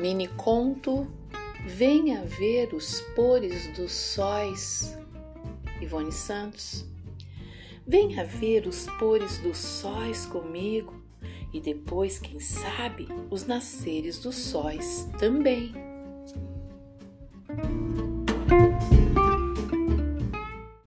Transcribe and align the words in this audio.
Mini 0.00 0.28
conto 0.28 1.08
Venha 1.66 2.24
ver 2.24 2.72
os 2.72 3.00
pores 3.16 3.66
dos 3.76 3.92
sóis. 3.92 4.96
Ivone 5.80 6.12
Santos. 6.12 6.86
Venha 7.86 8.24
ver 8.24 8.66
os 8.66 8.86
pores 8.98 9.38
dos 9.38 9.58
sóis 9.58 10.24
comigo 10.24 11.02
e 11.52 11.60
depois, 11.60 12.18
quem 12.18 12.38
sabe, 12.38 13.08
os 13.28 13.46
nasceres 13.46 14.18
dos 14.18 14.36
sóis 14.36 15.08
também. 15.18 15.87